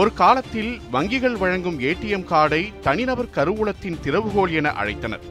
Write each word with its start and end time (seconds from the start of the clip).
ஒரு 0.00 0.12
காலத்தில் 0.12 0.80
வங்கிகள் 0.92 1.36
வழங்கும் 1.36 1.80
ஏடிஎம் 1.80 2.24
கார்டை 2.30 2.80
தனிநபர் 2.80 3.30
கருவூலத்தின் 3.34 3.98
திறவுகோல் 4.02 4.52
என 4.52 4.70
அழைத்தனர். 4.70 5.22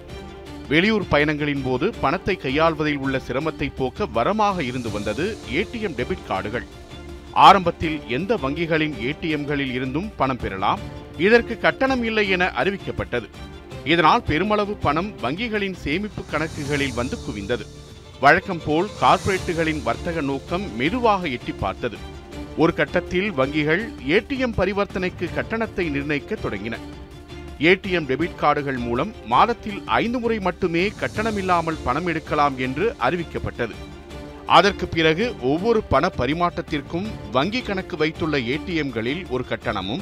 வெளியூர் 0.68 1.06
பயணங்களின் 1.12 1.62
போது 1.64 1.94
பணத்தை 2.02 2.36
கையாள்வதில் 2.36 2.98
உள்ள 2.98 3.22
சிரமத்தை 3.28 3.72
போக்க 3.76 4.08
வரமாக 4.16 4.60
இருந்து 4.60 4.92
வந்தது 4.92 5.38
ஏடிஎம் 5.52 5.98
டெபிட் 5.98 6.26
கார்டுகள். 6.30 6.66
ஆரம்பத்தில் 7.34 8.00
எந்த 8.08 8.38
வங்கிகளின் 8.38 8.96
ஏடிஎம்களில் 9.10 9.72
இருந்தும் 9.72 10.10
பணம் 10.16 10.38
பெறலாம் 10.38 10.80
இதற்கு 11.18 11.58
கட்டணம் 11.58 12.04
இல்லை 12.04 12.30
என 12.30 12.52
அறிவிக்கப்பட்டது. 12.64 13.30
இதனால் 13.84 14.24
பெருமளவு 14.24 14.76
பணம் 14.76 15.20
வங்கிகளின் 15.22 15.74
சேமிப்பு 15.74 16.24
கணக்குகளில் 16.32 16.94
வந்து 16.94 17.18
குவிந்தது. 17.28 17.68
வழக்கம் 18.20 18.62
போல் 18.66 18.90
கார்ப்பரேட்டுகளின் 19.02 19.84
வர்த்தக 19.84 20.22
நோக்கம் 20.22 20.76
மெதுவாக 20.76 21.28
எட்டி 21.28 21.52
பார்த்தது. 21.52 22.14
ஒரு 22.58 22.74
கட்டத்தில் 22.74 23.32
வங்கிகள் 23.32 23.82
ஏடிஎம் 24.08 24.58
பரிவர்த்தனைக்கு 24.58 25.34
கட்டணத்தை 25.34 25.90
நிர்ணயிக்க 25.90 26.36
தொடங்கின. 26.36 26.78
ஏடிஎம் 27.60 28.08
டெபிட் 28.10 28.38
கார்டுகள் 28.42 28.78
மூலம் 28.78 29.14
மாதத்தில் 29.26 29.82
ஐந்து 29.86 30.20
முறை 30.20 30.40
மட்டுமே 30.40 30.92
கட்டணமில்லாமல் 31.00 31.78
பணம் 31.84 32.06
எடுக்கலாம் 32.06 32.58
என்று 32.58 32.96
அறிவிக்கப்பட்டது. 33.00 33.76
அதற்கு 34.46 34.88
பிறகு 34.88 35.36
ஒவ்வொரு 35.42 35.84
பண 35.84 36.10
பரிமாற்றத்திற்கும் 36.18 37.08
வங்கி 37.32 37.62
கணக்கு 37.62 37.98
வைத்துள்ள 37.98 38.38
ஏடிஎம்களில் 38.38 39.30
ஒரு 39.30 39.46
கட்டணமும் 39.50 40.02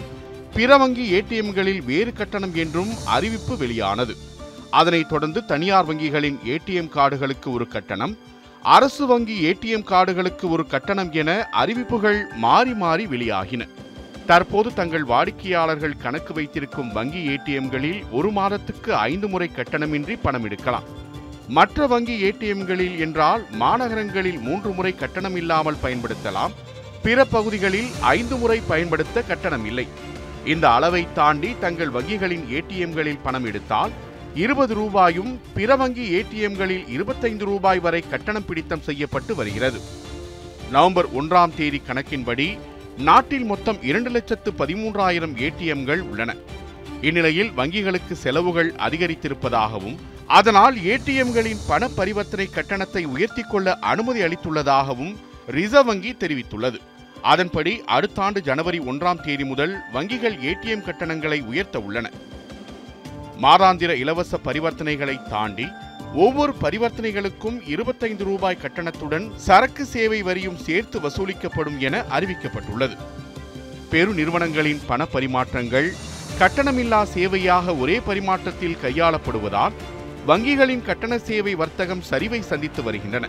பிற 0.53 0.77
வங்கி 0.77 1.21
ஏடிஎம்களில் 1.21 1.83
வேறு 1.83 2.13
கட்டணம் 2.13 2.55
என்றும் 2.55 2.91
அறிவிப்பு 3.05 3.57
வெளியானது. 3.57 4.15
அதனைத் 4.69 5.09
தொடர்ந்து 5.09 5.45
தனியார் 5.45 5.85
வங்கிகளின் 5.85 6.37
ஏடிஎம் 6.45 6.89
கார்டுகளுக்கு 6.95 7.45
ஒரு 7.45 7.67
கட்டணம் 7.67 8.17
அரசு 8.63 9.05
வங்கி 9.05 9.51
ஏடிஎம் 9.51 9.83
கார்டுகளுக்கு 9.83 10.49
ஒரு 10.49 10.67
கட்டணம் 10.67 11.11
என 11.11 11.47
அறிவிப்புகள் 11.51 12.27
மாறி 12.35 12.73
மாறி 12.73 13.05
வெளியாகின. 13.05 13.67
தற்போது 14.25 14.73
தங்கள் 14.73 15.03
வாடிக்கையாளர்கள் 15.03 15.97
கணக்கு 15.97 16.33
வைத்திருக்கும் 16.33 16.91
வங்கி 16.91 17.27
ஏடிஎம்களில் 17.27 18.03
ஒரு 18.11 18.31
மாதத்துக்கு 18.31 18.95
ஐந்து 18.95 19.27
முறை 19.27 19.49
கட்டணமின்றி 19.55 20.17
பணம் 20.21 20.43
எடுக்கலாம். 20.43 20.83
மற்ற 21.47 21.87
வங்கி 21.87 22.31
ஏடிஎம்களில் 22.31 22.99
என்றால் 22.99 23.45
மாநகரங்களில் 23.59 24.39
மூன்று 24.39 24.71
முறை 24.71 24.95
கட்டணம் 24.95 25.35
இல்லாமல் 25.35 25.81
பயன்படுத்தலாம். 25.83 26.51
பிற 27.03 27.25
பகுதிகளில் 27.25 27.87
ஐந்து 28.01 28.35
முறை 28.35 28.61
பயன்படுத்த 28.67 29.21
கட்டணம் 29.21 29.65
இல்லை. 29.65 29.87
இந்த 30.45 30.71
அளவை 30.71 31.07
தாண்டி 31.13 31.55
தங்கள் 31.59 31.89
வங்கிகளின் 31.89 32.45
ஏடிஎம்களில் 32.49 33.23
பணம் 33.23 33.45
எடுத்தால் 33.45 33.91
இருபது 34.35 34.73
ரூபாயும் 34.73 35.39
பிற 35.53 35.75
வங்கி 35.75 36.05
ஏடிஎம்களில் 36.19 36.87
இருபத்தைந்து 36.87 37.45
ரூபாய் 37.45 37.79
வரை 37.79 38.03
கட்டணம் 38.09 38.45
பிடித்தம் 38.45 38.81
செய்யப்பட்டு 38.81 39.35
வருகிறது. 39.35 39.81
நவம்பர் 40.71 41.09
ஒன்றாம் 41.15 41.53
தேதி 41.55 41.81
கணக்கின்படி 41.87 42.57
நாட்டில் 42.97 43.43
மொத்தம் 43.43 43.83
இரண்டு 43.83 44.09
லட்சத்து 44.09 44.51
பதிமூன்றாயிரம் 44.51 45.35
ஏடிஎம்கள் 45.37 45.99
உள்ளன. 45.99 46.35
இந்நிலையில் 47.01 47.51
வங்கிகளுக்கு 47.51 48.11
செலவுகள் 48.11 48.71
அதிகரித்திருப்பதாகவும் 48.71 49.97
அதனால் 50.27 50.75
ஏடிஎம்களின் 50.75 51.63
பண 51.67 51.87
பரிவர்த்தனை 51.87 52.49
கட்டணத்தை 52.49 53.05
உயர்த்தி 53.05 53.41
கொள்ள 53.41 53.75
அனுமதி 53.79 54.21
அளித்துள்ளதாகவும் 54.21 55.15
ரிசர்வ் 55.47 55.85
வங்கி 55.85 56.11
தெரிவித்துள்ளது. 56.13 56.79
அதன்படி 57.21 57.81
அடுத்த 57.85 58.21
ஆண்டு 58.21 58.41
ஜனவரி 58.41 58.79
ஒன்றாம் 58.79 59.21
தேதி 59.21 59.45
முதல் 59.45 59.75
வங்கிகள் 59.93 60.37
ஏடிஎம் 60.51 60.83
கட்டணங்களை 60.83 61.41
உயர்த்த 61.41 61.79
உள்ளன. 61.79 62.11
மாதாந்திர 63.43 63.91
இலவச 64.01 64.37
பரிவர்த்தனைகளை 64.45 65.15
தாண்டி 65.29 65.65
ஒவ்வொரு 66.25 66.53
பரிவர்த்தனைகளுக்கும் 66.61 67.57
இருபத்தைந்து 67.73 68.23
ரூபாய் 68.23 68.59
கட்டணத்துடன் 68.63 69.25
சரக்கு 69.45 69.83
சேவை 69.93 70.19
வரியும் 70.27 70.59
சேர்த்து 70.65 70.97
வசூலிக்கப்படும் 71.05 71.77
என 71.87 72.03
அறிவிக்கப்பட்டுள்ளது. 72.17 72.95
பெருநிறுவனங்களின் 73.91 74.81
பண 74.91 75.07
பரிமாற்றங்கள் 75.15 75.89
கட்டணமில்லா 76.39 77.01
சேவையாக 77.15 77.75
ஒரே 77.79 77.97
பரிமாற்றத்தில் 78.07 78.79
கையாளப்படுவதால் 78.83 79.75
வங்கிகளின் 80.29 80.85
கட்டண 80.89 81.13
சேவை 81.29 81.55
வர்த்தகம் 81.61 82.07
சரிவை 82.11 82.41
சந்தித்து 82.51 82.83
வருகின்றன. 82.83 83.27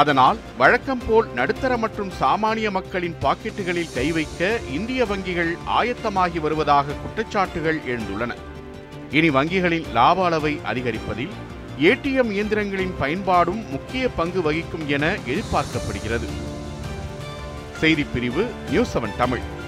அதனால் 0.00 0.38
வழக்கம் 0.58 1.02
போல் 1.06 1.28
நடுத்தர 1.38 1.72
மற்றும் 1.84 2.12
சாமானிய 2.20 2.70
மக்களின் 2.70 3.16
பாக்கெட்டுகளில் 3.24 3.94
கை 3.94 4.10
வைக்க 4.12 4.50
இந்திய 4.78 5.04
வங்கிகள் 5.04 5.52
ஆயத்தமாகி 5.80 6.40
வருவதாக 6.46 6.96
குற்றச்சாட்டுகள் 7.02 7.80
எழுந்துள்ளன. 7.92 8.34
இனி 9.10 9.30
வங்கிகளின் 9.30 9.92
லாப 9.92 10.24
அளவை 10.24 10.60
அதிகரிப்பதில் 10.64 11.28
ஏடிஎம் 11.80 12.30
இயந்திரங்களின் 12.30 12.94
பயன்பாடும் 12.98 13.70
முக்கிய 13.70 14.08
பங்கு 14.08 14.42
வகிக்கும் 14.42 14.88
என 14.88 15.16
எதிர்பார்க்கப்படுகிறது. 15.26 16.28
செய்திப் 17.78 18.08
பிரிவு 18.12 18.50
நியூஸ் 18.68 18.98
செவன் 18.98 19.16
தமிழ். 19.16 19.58